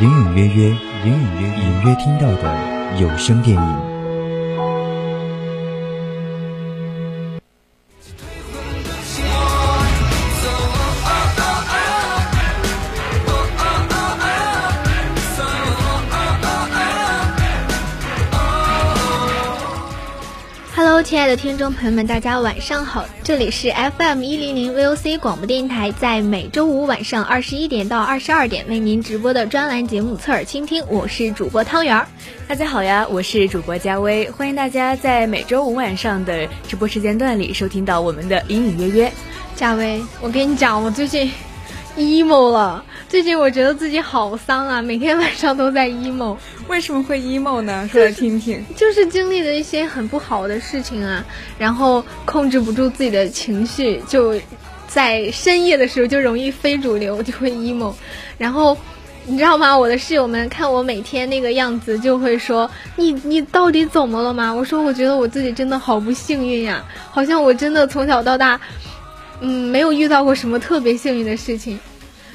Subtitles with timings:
[0.00, 0.68] 隐隐约约，
[1.04, 3.97] 隐隐约隐约听到的有声电影。
[21.28, 23.04] 爱的听众朋友们，大家晚上好！
[23.22, 32.08] 这里是 FM 一零零 VOC 广播电台，在每周五晚上二十一点到二十二点为您直播的专栏节目《侧耳倾听》，我是主播汤圆儿。
[32.46, 39.12] 大家好呀，我是主播佳薇，欢迎大家在每周五晚上的直播时间段里收听到我们的隐隐约约。
[39.54, 41.30] 佳薇，我跟你讲，我最近
[41.98, 42.84] emo 了。
[43.08, 46.36] 最近我觉得自己好丧啊，每天晚上都在 emo。
[46.68, 47.88] 为什么会 emo 呢？
[47.90, 48.64] 说来听听。
[48.76, 51.24] 就是经历了一些很不好的事情啊，
[51.58, 54.34] 然后控制不住自己的情绪，就
[54.86, 57.92] 在深夜的时候就容易非主流，就会 emo。
[58.36, 58.76] 然后
[59.24, 59.76] 你知道吗？
[59.76, 68.60] 我的室友们看我每天那个样子，就会说：“你你到底怎么了吗？”我说：“我觉得我自己真的好不幸运呀，好像我真的从小到大，
[69.40, 71.78] 嗯，没有遇到过什么特别幸运的事情。”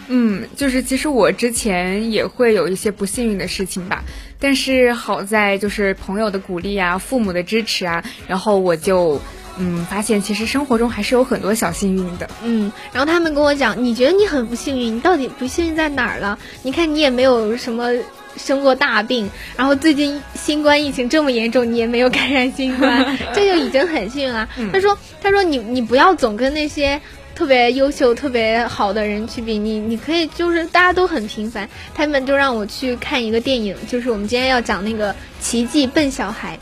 [0.10, 4.04] 嗯，就是其实我之前也会有一些不幸运的事情吧，
[4.38, 9.22] 但是好在就是朋友的鼓励啊，父母的支持啊，然后我就
[9.58, 12.30] 嗯发现其实生活中还是有很多小幸运的。
[12.44, 16.38] 嗯，然后他们跟我讲，你觉得你很不幸运，你到底不幸运在哪儿了？
[16.64, 17.90] 你看你也没有什么
[18.38, 24.48] 生过大病，然后最近新冠疫情这么严重，你也没有感染新冠， 这就已经很幸运了。
[24.72, 27.02] 他说，他说你你不要总跟那些。
[27.36, 31.68] 特别优秀、特别好的人去比你，你可以就是大家都很平凡。
[31.96, 35.12] 他们就让我去看一个电影，就是我们今天要讲那个
[35.42, 36.56] 《奇迹笨小孩》。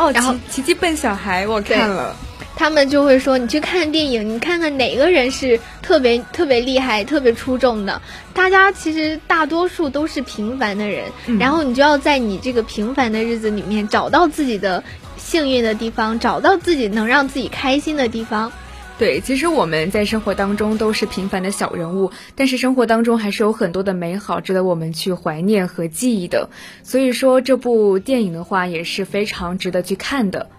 [0.00, 2.14] 哦，然后《奇迹笨小孩》我看了。
[2.58, 8.02] 他们就会说，你去看电影，你看看哪个人是特别特别厉害、特别出众的。
[8.34, 11.04] 大家其实大多数都是平凡的人，
[11.38, 14.82] 然后你就要在你这个平凡的日子里面找到自己的
[15.16, 18.50] 幸运的地方，找到自己能让自己开心的地方。
[18.98, 26.50] 对，其实我们在生活当中都是平凡的小人物，但是生活当中还是有很多的美好值得我们去怀念和记忆的。
[26.82, 30.50] 所以说，这部电影的话也是非常值得去看的。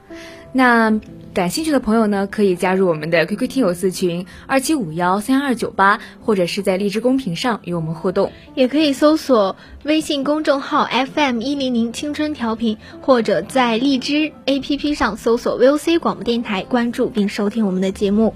[0.52, 1.00] 那
[1.32, 18.34] 感兴趣的朋友呢，可以加入我们的 QQ 听友四群二七五幺三二九八，或者是在荔枝公屏上与我们互动，也可以搜索微信公众号 FM 一零零青春调频，或者在荔枝 APP 上搜索 VOC 广播电台，关注并收听我们的节目。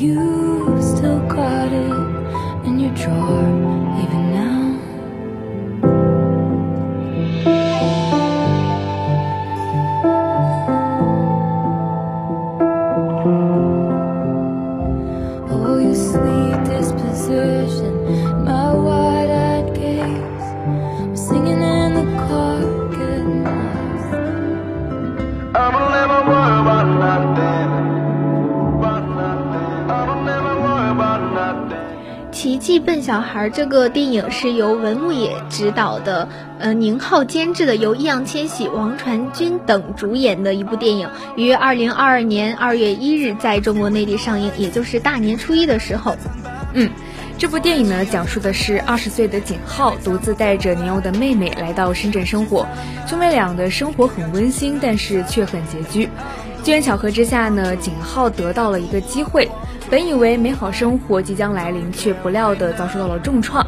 [0.00, 3.49] You still got it in your drawer
[33.10, 36.28] 小孩这个电影是由文牧野执导的，
[36.60, 46.14] 呃，宁浩监制的，由易烊千玺、王传君等主演的一部电影，于二零二二年二月一日在中国内地上映，也就是大年初一的时候。
[46.72, 46.88] 嗯，
[47.36, 52.64] 这部电影呢，讲述的是二十岁的景浩独自带着年幼的妹妹来到深圳生活，
[53.08, 56.08] 兄妹俩的生活很温馨，但是却很拮据。
[56.62, 59.50] 机缘巧合之下呢，景浩得到了一个机会。
[59.90, 63.66] 本以为美好生活即将来临，却不料的遭受到了重创。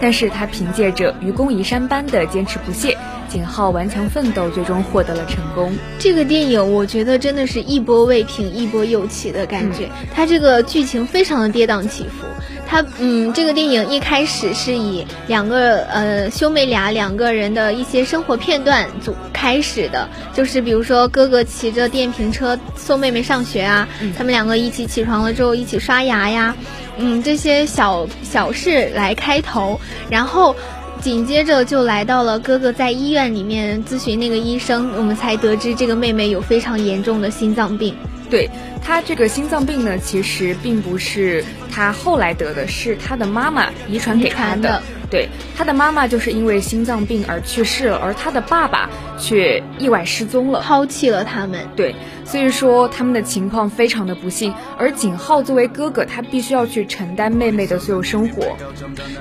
[0.00, 2.96] 但是他凭借着愚公移山般的坚持不懈，
[3.28, 5.72] 景浩顽强奋斗，最终获得了成功。
[5.98, 12.26] 这个电影我觉得真的是一波未平一波又起的感觉，它这个剧情非常的跌宕起伏。
[12.66, 26.56] 它嗯，这个电影一开始是以两个呃兄妹俩两个人的一些生活片段组开始的，就是比如说哥哥骑着电瓶车送妹妹上学啊，他们两个一起起床了之后一起刷牙呀，
[26.98, 29.80] 嗯，这些小小事来开头，
[30.10, 30.54] 然后
[31.00, 37.94] 紧接着就来到了哥哥在医院里面咨询那个医生，我们才得知这个妹妹有非常严重的心脏病。
[38.30, 38.48] 对
[38.82, 44.82] 他这个心脏病呢，其实并不是他后来得的，是他的妈妈遗传给他的。
[45.08, 51.60] 对，他的妈妈就是因为心脏病而去世了，而他的爸爸却意外失踪了，抛弃了他们。
[51.76, 51.94] 对，
[52.24, 54.52] 所以说他们的情况非常的不幸。
[54.76, 58.56] 而景浩作为哥哥，他必须要去承担妹妹的所有生活。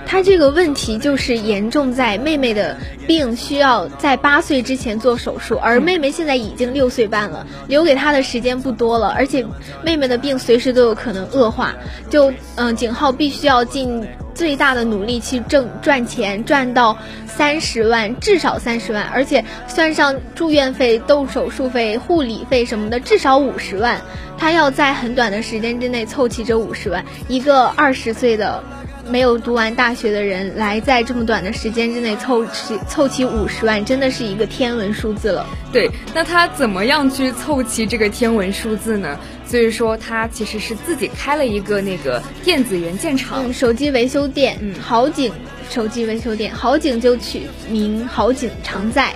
[0.07, 9.45] 他这个问题就是严重在妹妹的病需要在八岁之前做手术，而妹妹现在已经六岁半了，留给他的时间不多了，而且
[9.83, 11.75] 妹妹的病随时都有可能恶化。
[12.09, 14.05] 就嗯，景浩必须要尽。
[14.35, 16.95] 最大的努力去挣赚钱，赚到
[17.25, 23.99] 三十万，至少三十万，而且算上住院费、动手术费、护理费什么的，至少五十万。
[24.37, 28.61] 他要在很短的时间之内凑齐这五十万，一个二十岁的。
[29.07, 35.45] 没有读完大学的人来在这么短的时间之内凑齐凑齐五十万，真的是一个天文数字了。
[35.71, 39.15] 对，那他怎么样去凑齐这个天文数字呢？
[39.47, 45.31] 所以说他其实是自己开了一个那个电子元件厂，手机维修店，嗯，好景
[45.69, 49.13] 手机维修店，好景就取名好景常在。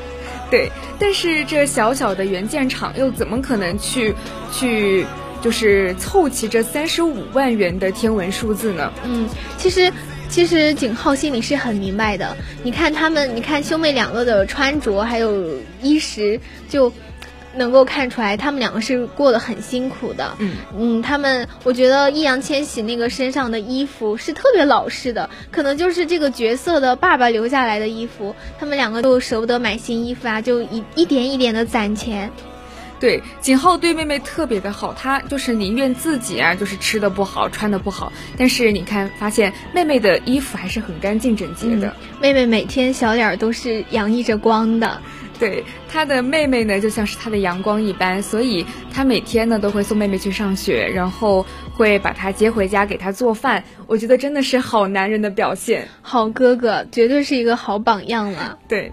[0.49, 4.15] 对，但是这小小的元件厂又怎么可能去
[4.51, 5.05] 去？
[5.41, 8.91] 就是凑齐这三十五万元的天文数字呢？
[9.05, 9.25] 嗯，
[9.57, 9.89] 其实
[10.27, 12.35] 其实景浩心里是很明白的。
[12.61, 16.91] 你看他们，你看兄妹两个的穿着还有衣食，就
[17.55, 20.35] 能够看出来他们两个是过得很辛苦的。
[20.39, 28.35] 嗯嗯，他们我觉得易烊千玺那个身上的衣服是特别老式的，可能就是这个角色的爸爸留下来的衣服。
[28.59, 32.31] 他们两个都舍不得买新衣服啊，就一一点一点的攒钱。
[32.99, 41.95] 对，景浩对妹妹特别的好，他就是宁愿自己啊，就是吃的不好，穿的不好，但是你看，发现妹妹的衣服还是很干净整洁的。
[42.21, 45.01] 妹妹每天小脸都是洋溢着光的，
[45.39, 53.63] 对，他的妹妹呢就像是他的阳光一般，所以他每天呢都会送妹妹去上学，然后会把她接回家给她做饭。
[53.87, 58.59] 我觉得真的是好男人的表现，好哥哥，绝对是一个好榜样了。
[58.67, 58.91] 对。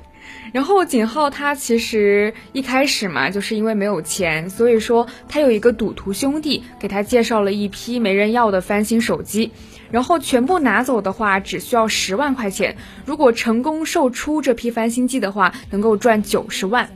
[0.52, 9.50] 然后景浩他其实一开始嘛，就是因为没有钱，所以说他有一个赌徒兄弟给他介绍了一批没人要的翻新手机，
[9.90, 16.88] 然后全部拿走的话只需要十万块钱，如果成功售出这批翻新机的话，能够赚九十万。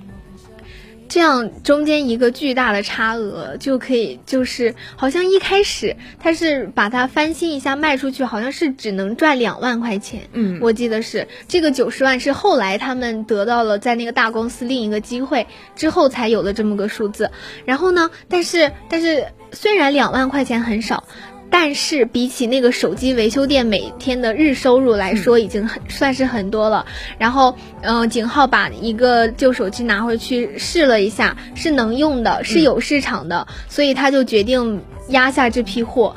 [1.10, 10.22] 这样中间一个巨大的差额就可以，就是好像一开始他是把它翻新一下卖出去，好像是只能赚两万块钱。
[10.32, 17.30] 嗯，我记得是这个九十万是后来他们得到了在那个大公司另一个机会之后才有的这么个数字。
[17.64, 21.02] 然后呢，但是但是虽然两万块钱很少。
[21.50, 26.86] 但是比起那个手机维修店每天的日收入来说，已经很算是很多了。
[27.18, 36.14] 然后，嗯，景浩把一个旧手机拿回去试了一下，是能用的，是有市场的，所以他就决定压下这批货，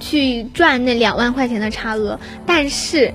[0.00, 2.18] 去赚那两万块钱的差额。
[2.44, 3.14] 但是，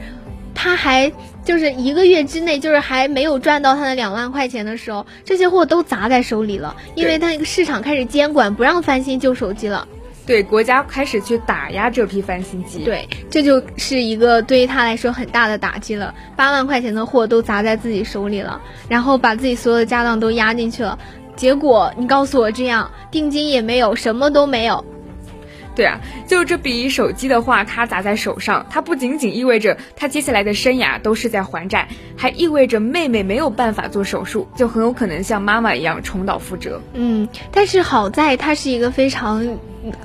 [0.56, 1.12] 他还
[1.44, 9.88] 就是一个月之内，就是还没有赚到他的两万块钱的时候，这些货都砸在手里了，因为他那个市场开始监管，不让翻新旧手机了。
[10.28, 16.14] 对国家开始去打压这批翻新机，对，这就是一个对于他来说很大的打击了。
[16.36, 21.00] 八万块钱的货都砸在自己手里了，然后把自己所有的家当都压进去了，
[21.38, 24.84] 结果你告诉我这样，定金也没有，什么都没有。
[25.74, 36.82] 对啊，就这笔手机的话，他砸在手上，它不仅仅意味着他接下来的生涯都是在还债，还意味着妹妹没有办法做手术，就很有可能像妈妈一样重蹈覆辙。
[36.94, 39.58] 嗯，但是好在他是一个非常。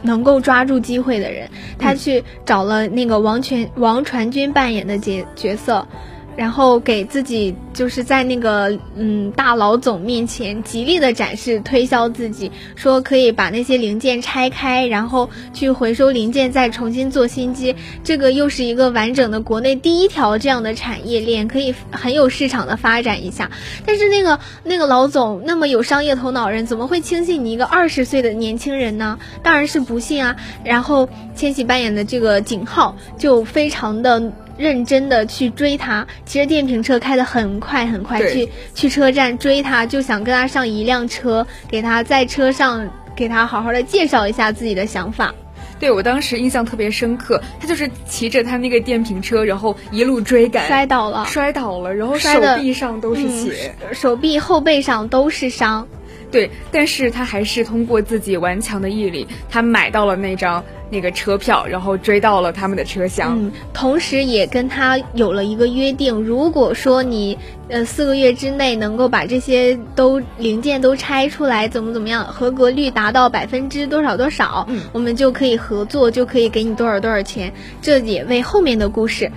[0.03, 1.49] 能够抓住机会的人，
[1.79, 5.87] 他去找了那个王全王传君扮演的角角色。
[6.37, 17.75] 然后给自己就是在那个嗯大老总面前极力的展示推销自己，说可以把那些零件拆开，然后去回收零件再重新做新机。
[18.03, 23.51] 这个又是一个完整的国内第一条这样的产业链，可以很有市场的发展一下。
[23.85, 29.19] 但是那个那个老总那么有商业头脑人，怎么会轻信你一个二十岁的年轻人呢？
[29.43, 30.37] 当然是不信啊。
[30.65, 34.33] 然后千玺扮演的这个景浩就非常的。
[34.57, 45.35] 认真的去追他，骑着电瓶车开的很快很快，去去车站追他，就想跟他上一辆车，给他在车上给他好好的介绍一下自己的想法。
[45.79, 52.29] 对我当时印象特别深刻，他就是骑着他那个电瓶车，然后一路追赶，摔倒了，摔倒了，然后手
[52.61, 55.89] 臂上都是血，手臂后背上都是伤。
[56.33, 63.39] 对，但是他还是通过自己顽强的毅力，他买到了那张那个车票，然后追到了他们的车厢。
[63.39, 77.53] 嗯，同时也跟他有了一个约定，如果说你呃四个月之内能够把这些都零件都拆出来，怎么怎么样，合格率达到百分之多少多少，嗯，我们就可以合作，就可以给你多少多少钱。
[77.83, 79.31] 这也为后面的故事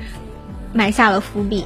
[0.71, 1.65] 埋下了伏笔。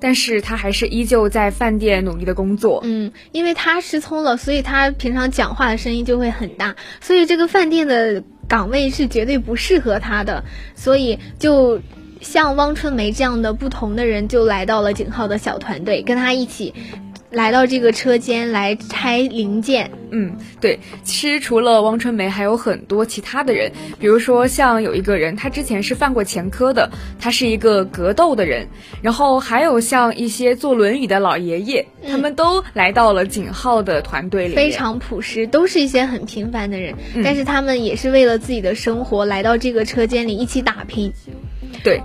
[0.00, 2.80] 但是他还是依旧在饭店努力的工作。
[2.84, 10.44] 嗯，因为他失聪了，所以他平常讲话的声音就会很大，所以这个饭店的岗位是绝对不适合他的。
[10.74, 11.80] 所以就
[12.20, 16.74] 像汪春梅这样的不同的人，就来到了景浩的小团队，跟他一起。
[17.30, 20.80] 来到这个车间来拆零件，嗯，对。
[21.02, 28.66] 其实除了汪春梅，还有很多其他的人，比如说像有一个人，他之前是犯过前科的，他是一个格斗的人。
[29.02, 34.54] 然后还有像一些坐轮椅的老爷爷，他们都来到了景浩的团队里。
[34.54, 41.12] 非常朴实，都是一些很平凡的人，但是他们也是为了自己的生活来到这个车间里一起打拼。
[41.84, 42.00] 对。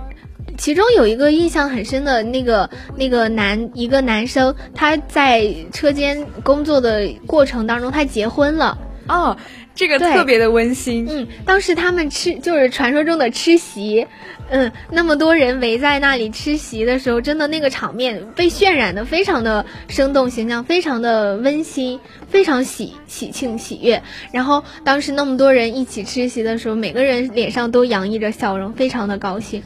[0.56, 9.36] 其中有一个印象很深的那个那个男一个男生，他在车间工作的过程当中，他结婚了哦，
[9.74, 11.06] 这个特别的温馨。
[11.08, 14.06] 嗯，当时他们吃就是传说中的吃席，
[14.48, 24.02] 嗯，那么多人围在那里吃席的时候，真的那个场面被渲染的非常的生动形象，非常的温馨，非常喜喜庆喜悦。
[24.32, 29.62] 然后当时那么多人一起吃席的时候，每个人脸上都洋溢着笑容，非常的高兴。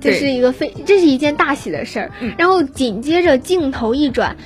[0.00, 2.10] 这是一个非，这是一件大喜的事儿。
[2.38, 4.36] 然后紧接着镜头一转，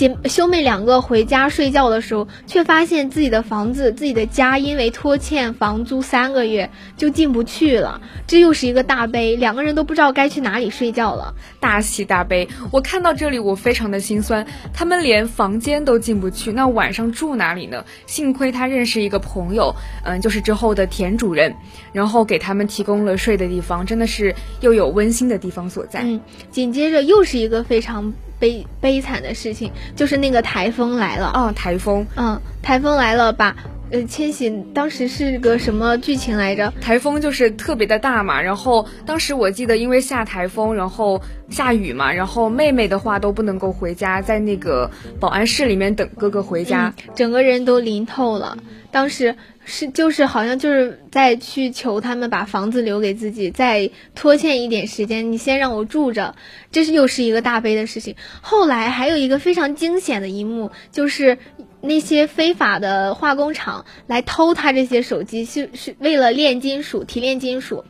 [0.00, 8.00] 姐兄妹两个回家睡觉的时候，却发现自己的房子、自己的家因为拖欠房租三个月就进不去了。
[8.26, 11.34] 这又是一个大悲，两个人都不知道该去哪里睡觉了。
[11.60, 17.84] 大喜大悲，我看到这里我非常的心酸，他们连房间都进不去，那晚上住哪里呢？
[18.06, 21.54] 幸亏他认识一个朋友，嗯，就是之后的田主任。
[21.92, 26.00] 然后给他们提供了睡的地方，真的是又有温馨的地方所在。
[26.04, 26.18] 嗯，
[26.50, 31.26] 紧接着又是一个非常悲悲惨的事情，就是那个台风来了。
[31.26, 33.54] 啊，台风，嗯，台风来了，把
[33.92, 36.72] 呃千玺当时是个什么剧情来着？
[36.80, 41.20] 台风就是特别的大嘛，然后当时我记得因为下台风，然后
[41.50, 48.56] 下雨嘛，然后妹妹的话都不能够回家，在那个保安室里面等哥哥回家，整个人都淋透了。
[48.90, 49.36] 当时。
[49.70, 56.34] 是，就是好像就是在去求他们把房子留给自己，再拖欠一点时间，你先让我住着，
[56.72, 58.16] 这是又是一个大悲的事情。
[58.40, 61.38] 后来还有一个非常惊险的一幕，就是
[61.80, 67.84] 那些非法的化工厂来偷他这些手机，是是为了炼金属、提炼金属，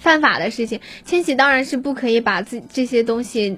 [0.00, 0.80] 犯法的事情。
[1.04, 3.56] 千玺当然是不可以把自这些东西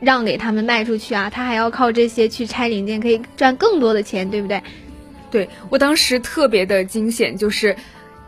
[0.00, 4.62] 让给他们卖出去啊，他还要靠这些去拆零件，可以赚更多的钱，对不对？
[5.34, 7.74] 对我当时特别的惊险，就是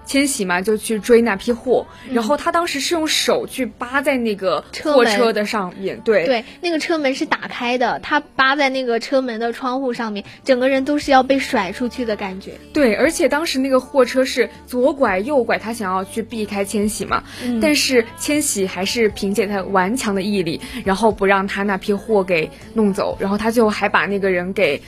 [0.04, 12.54] 千玺嘛就去追那批货，然后他当时是用手去扒在那个货车的上面，对对，那个车门是打开的，他扒在那个车门的窗户上面，整个人都是要被甩出去的感觉。
[12.72, 17.22] 对，而且当时那个货车是左拐右拐，他想要去避开千玺嘛，
[17.62, 24.82] 但是千玺还是凭借他顽强的毅力，然后不让他那批货给弄走，然后他最后还把那个人给。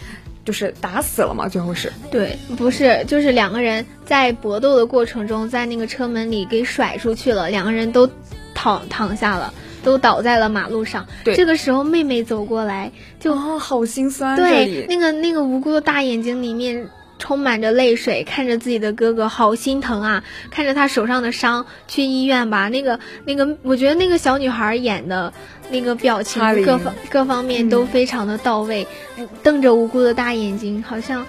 [0.49, 8.09] 就是打死了嘛，最后是对，不是，就是两个人在搏斗的过程中，在那个车门里给甩出去了，两个人都
[8.55, 9.52] 躺躺下了，
[9.85, 11.07] 都倒在了马路上。
[11.23, 12.90] 对，这个时候妹妹走过来，
[13.21, 14.35] 就好心酸。
[14.37, 20.25] 对，那个那个无辜的大眼睛里面充满着泪水，看着自己的哥哥，好心疼啊！
[20.50, 22.68] 看着他手上的伤，去医院吧。
[22.68, 25.32] 那个那个，我觉得那个小女孩演的。
[25.70, 28.87] 那个表情各方各方面都非常的到位，
[29.42, 31.26] 瞪着无辜的大眼睛，好像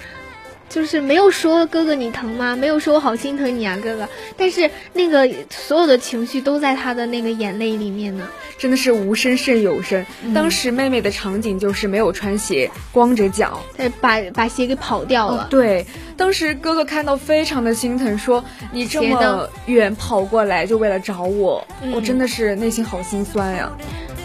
[0.69, 2.55] 就是没有说哥哥你疼吗？
[2.55, 4.07] 没有说我好心疼你啊，哥哥。
[4.37, 10.05] 但是那个所有的情绪都在他的那个眼泪里面呢，真的是无声胜有声。
[10.33, 13.59] 当时妹妹的场景就是没有穿鞋，光着脚，
[13.99, 15.47] 把把鞋给跑掉了。
[15.49, 15.85] 对，
[16.15, 23.71] 当时哥哥看到非常的心疼，说你这么远跑过来就为了找我，我真的是内心好心酸呀。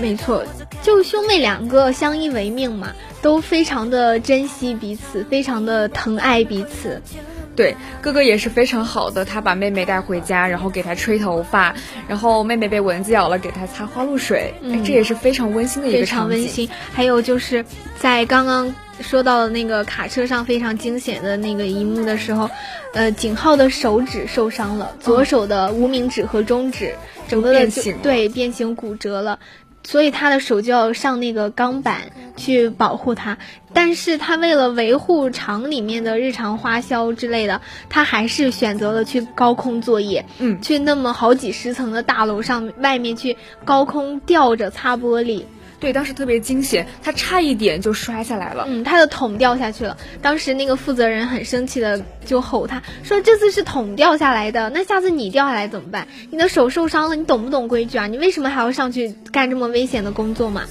[0.01, 0.45] 没错，
[0.85, 7.01] 就兄妹两个相依为命嘛，都非常的珍惜彼此，非常的疼爱彼此。
[7.57, 11.75] 对，哥哥也是非常好的，他把妹妹带回家，然后给她吹头发，
[12.07, 14.53] 然后妹妹被蚊子咬了，给她擦花露水，
[14.85, 16.31] 这也是非常温馨的一个场景。
[16.31, 16.69] 非常温馨。
[16.93, 17.65] 还有就是
[17.99, 22.51] 在刚刚说到的那个卡车上非常惊险的那个一幕的时候，
[22.93, 26.95] 呃，景浩的手指受伤了，左手的无名指和中指
[27.29, 27.67] 整个的
[28.03, 29.39] 对变形骨折了。
[29.85, 33.39] 所以他的手就要上那个钢板去保护他，
[33.73, 45.45] 但是他为了维护厂里面的日常花销之类的，他还是选择了去高空作业，嗯，去那么好几十层的大楼上外面去高空吊着擦玻璃。
[45.85, 48.65] 对，当时特别惊险，他差一点就摔下来了。
[48.67, 49.99] 嗯，他的桶掉下去了。
[50.23, 56.09] 当时那个负责人很生气的就吼他说：“这次是桶掉下来的，那下次你掉下来怎么办？
[56.31, 58.07] 你的手受伤了，你懂不懂规矩啊？
[58.07, 60.63] 你为什么还要上去干这么危险的工作嘛？”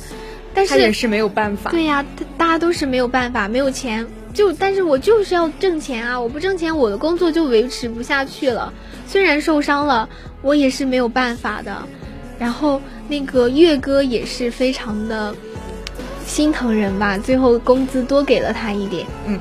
[0.55, 1.69] 但是他也是没有办法。
[1.69, 2.03] 对呀，
[2.35, 6.19] 大家都是没有办法，没有钱就，但是我就是要挣钱啊！
[6.19, 8.73] 我不挣钱，我的工作就维持不下去了。
[9.07, 10.09] 虽然受伤了，
[10.41, 11.83] 我也是没有办法的。
[12.43, 15.33] 然后那个岳哥也是非常的
[16.27, 19.39] 心疼人吧，最后工资多给了他一点，嗯。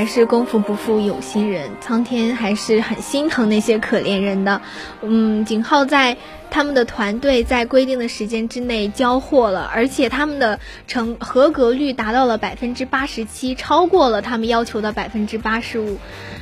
[0.00, 4.62] 还是功夫不负有心人，苍天还是很心疼那些可怜人的。
[5.02, 6.16] 嗯，景浩在
[6.50, 15.98] 他们的团队在规定的时间之内交货了，而且他们的成合格率达到了百分之八十七，超过了他们要求的百分之八十五。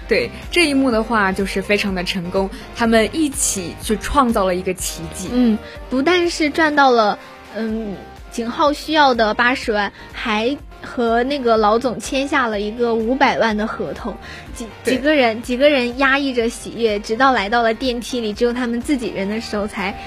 [0.06, 5.30] 对这一幕的话，就是非常的成功，他们一起去创造了一个奇迹。
[5.32, 5.58] 嗯，
[5.90, 7.18] 不但是赚到了，
[7.56, 7.96] 嗯，
[8.30, 10.56] 景浩需要的八十万，还。
[10.82, 14.16] 和那个老总签下了一个五百万的合同，
[14.54, 19.98] 几几个人几个人压抑着喜悦，直到来到了电梯里，只有他们自己人的时候，才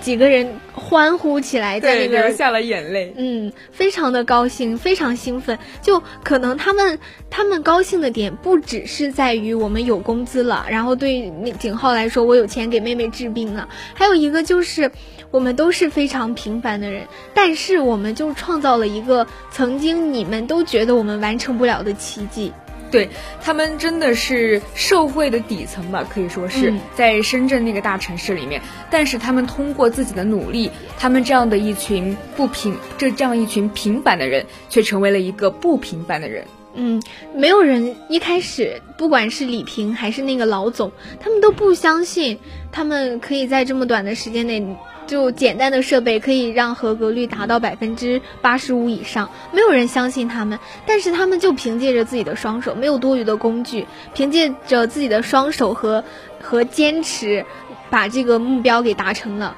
[0.00, 5.58] 几个人欢呼起来，在那个流下了眼泪，嗯，非常的高兴，非常兴奋。
[5.82, 6.98] 就可能他们
[7.30, 14.90] 他们高兴的点不只是在于我们有工资了，然后对那景浩来说，我有钱给妹妹治病了，还有一个就是。
[15.36, 22.54] 我们都是非常平凡的人，但是我们就创造了一个曾经你们都觉得我们完成不了的奇迹。
[22.90, 23.10] 对
[23.42, 36.46] 他们真的是社会的底层吧，可以说是在深圳那个大城市里面，但是他们通过自己的努力，他们这样的一群不平，这这样一群平凡的人，却成为了一个不平凡的人。
[36.72, 37.02] 嗯，
[37.34, 42.38] 没有人一开始，不管是李平还是那个老总，他们都不相信
[42.72, 44.64] 他们可以在这么短的时间内。
[45.06, 56.02] 就简单的设备可以让合格率达到百分之八十五以上，没有人相信他们，但是他们就凭借着自己的双手，没有多余的工具，凭借着自己的双手和
[56.40, 57.44] 和坚持，
[57.88, 59.56] 把这个目标给达成了。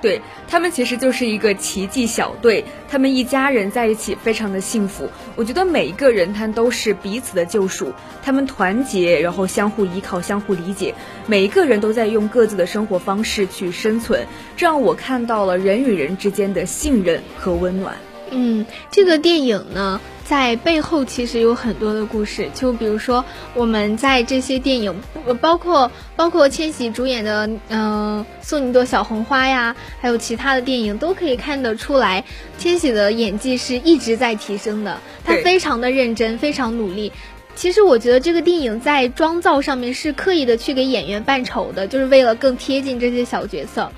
[0.00, 5.08] 对他们其实就是一个奇迹小队，他们一家人在一起非常的幸福。
[5.36, 10.94] 我觉得每一个人他都是彼此的救赎，他们团结，然后相互依靠，相互理解，
[11.26, 17.94] 每一个人都在用各自的生活方式去生存，这让我看到了人与人之间的信任和温暖。
[18.30, 20.00] 嗯，这个电影呢。
[20.22, 24.94] 在背后其实有很多的故事，就比如说我们在这些电影，
[25.40, 32.24] 包括包括千玺主演的嗯《送你一朵小红花》呀，还有其他的电影，都可以看得出来，
[32.58, 37.10] 千玺的演技是一直在提升的，他非常的认真，非常努力。
[37.56, 43.90] 其实我觉得这个电影在妆造上面是刻意的去给演员扮丑的，就是为了更贴近这些小角色。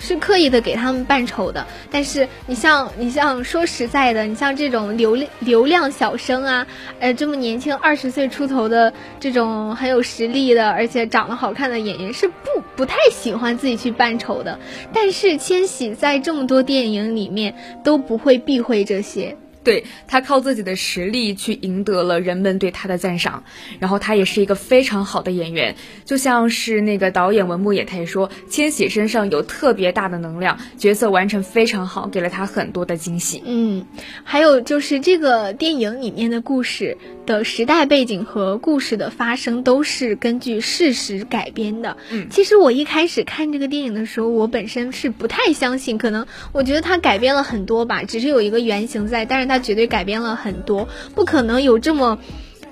[0.00, 6.66] 是刻意的给他们扮丑的，但是你像你像说实在的，你像这种流流量小生啊，
[6.98, 14.58] 呃，这么年轻二十岁出头的这种很有实力的，而且长得好看的演员是不不太喜欢自己去扮丑的。
[14.92, 19.36] 但是千玺在这么多电影里面都不会避讳这些。
[19.62, 23.44] 对他靠自己的实力去赢得了人们对他的赞赏，
[23.78, 33.42] 然后他也是一个非常好的演员，就像是那个导演文牧野，他也说千玺身上有特别大的能量，角色完成非常好，给了他很多的惊喜。
[33.44, 33.84] 嗯，
[34.24, 36.96] 还有就是这个电影里面的故事
[37.26, 41.98] 的时代背景和故事的发生都是根据事实改编的。
[42.10, 49.49] 嗯，其实我一开始看这个电影的时候，我本身是不太相信，可能我觉得他改编了很多吧，只是有一个原型在，但是。
[49.50, 52.16] 他绝对改变了很多，不可能有这么。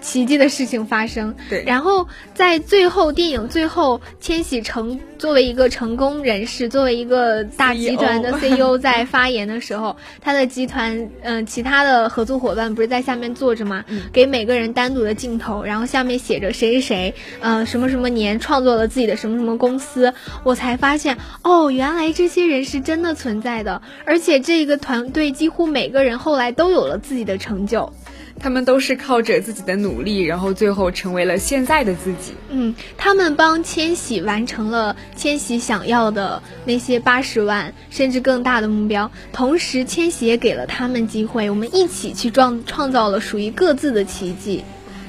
[0.01, 1.65] 奇迹的事情发生，对。
[1.65, 13.85] 然后在最后电影最后，千玺成作为一个成功人士，作为一个大集团的 CEO， 在发言的时候，他的集团嗯其他的合作伙伴不是在下面坐着吗？
[14.13, 27.93] 给每个人单独的镜头，然后下面写着谁谁谁，呃什么什么年创作了自己的什么什么公司，我才发现哦，原来这些人是真的存在的，而且这个团队几乎每个人后来都有了自己的成就。
[28.41, 32.33] 他们都是靠着自己的努力，然后最后成为了现在的自己。
[32.51, 44.65] 嗯，他们帮千玺完成了千玺想要的那些八十万甚至更大的目标，同时千玺也给了他们机会，我们一起去创创造了属于各自的奇迹。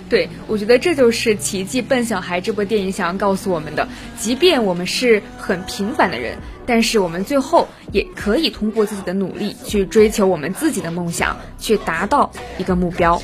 [0.10, 3.88] 对，我觉得这就是《奇迹笨小孩》这部电影想要告诉我们的。
[4.18, 13.20] 即便我们是很平凡的人，但是我们最后也可以通过自己的努力去追求我们自己的梦想，去达到一个目标。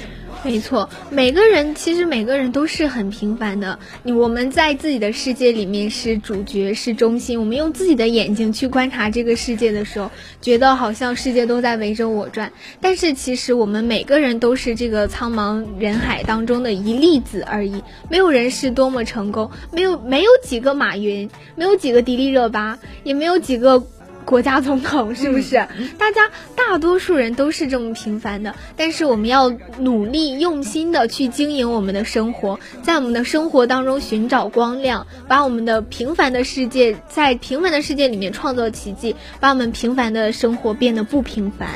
[0.46, 3.80] 没错，每个人其实每个人都是很平凡的。
[4.04, 7.40] 我们在自己的世界里面是主角，是中心。
[7.40, 12.54] 我们用自己的眼睛去观察这个世界的时候，觉得好像世界都在围着我转。
[12.80, 17.82] 但是其实我们每个人都是这个苍茫人海当中的一粒子而已。
[18.08, 23.84] 没有人是多么成功，没有没有几个马云，没有几个迪丽热巴，也没有几个。
[24.26, 25.56] 国家总统是不是？
[25.98, 41.70] 大家大多数人都是这么平凡的，但是我们要努力用心的去经营我们的生活，在我们的生活当中寻找光亮，把我们的平凡的世界在平凡的世界里面创造奇迹，把我们平凡的生活变得不平凡。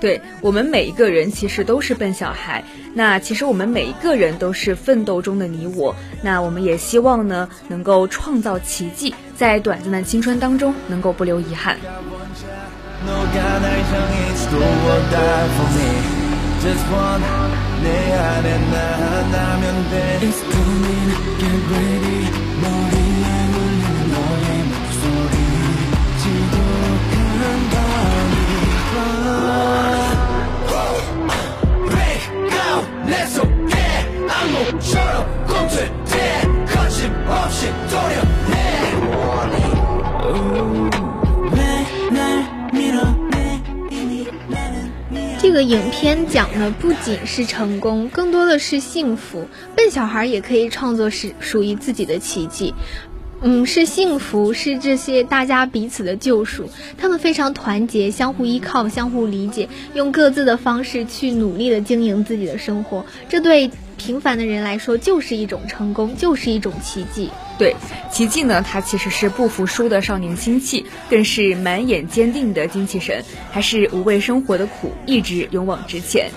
[0.00, 2.62] 对我们每一个人其实都是笨小孩，
[2.92, 11.76] 那其实我们每一个人都是奋斗中的你我，那我们也希望呢能够创造奇迹，在短暂的青春当中能够不留遗憾。
[45.54, 49.46] 个影片讲的不仅是成功，更多的是幸福。
[49.76, 52.74] 笨小孩也可以创作是属于自己的奇迹。
[53.40, 56.68] 嗯，是幸福，是这些大家彼此的救赎。
[56.98, 63.06] 他们非常团结，相互依靠，相互理解，用各自的方式去努力的经营自己的生活。
[63.28, 63.70] 这对
[64.04, 67.30] 平凡的人来说，就是一种成功，就是一种奇迹。
[67.56, 67.74] 对，
[68.12, 76.30] 奇迹呢，他其实是不服输的少年心气，更是满眼坚定的精气神，还是无畏生活的苦，一直勇往直前。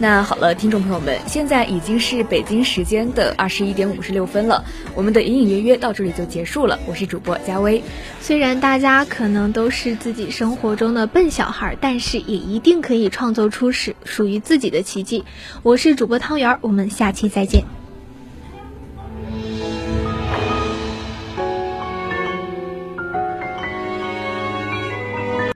[0.00, 6.78] 那好了，听众朋友们，现在已经是北京时间的二十一点五十六分了，我们的隐隐约约到这里就结束了。
[6.86, 7.82] 我是主播佳薇。
[8.20, 15.24] 虽然大家可能都是自己生活中的笨小孩，但是也一定可以创作出属属于自己的奇迹。
[15.64, 17.64] 我是主播汤圆，我们下期再见。